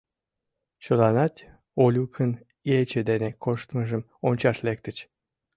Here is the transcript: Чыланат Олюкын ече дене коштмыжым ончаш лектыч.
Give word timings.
Чыланат 0.83 1.35
Олюкын 1.83 2.31
ече 2.79 3.01
дене 3.09 3.29
коштмыжым 3.43 4.01
ончаш 4.27 4.57
лектыч. 4.65 4.97